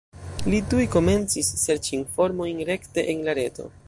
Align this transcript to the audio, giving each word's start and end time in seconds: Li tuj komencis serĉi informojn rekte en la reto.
Li 0.53 0.59
tuj 0.69 0.85
komencis 0.95 1.51
serĉi 1.65 1.93
informojn 1.99 2.65
rekte 2.71 3.05
en 3.15 3.23
la 3.29 3.37
reto. 3.43 3.69